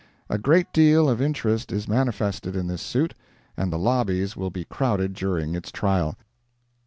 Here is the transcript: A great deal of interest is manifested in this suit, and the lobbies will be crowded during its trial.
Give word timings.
A 0.31 0.39
great 0.39 0.73
deal 0.73 1.07
of 1.07 1.21
interest 1.21 1.71
is 1.71 1.87
manifested 1.87 2.55
in 2.55 2.65
this 2.65 2.81
suit, 2.81 3.13
and 3.55 3.71
the 3.71 3.77
lobbies 3.77 4.35
will 4.35 4.49
be 4.49 4.65
crowded 4.65 5.13
during 5.13 5.53
its 5.53 5.69
trial. 5.71 6.15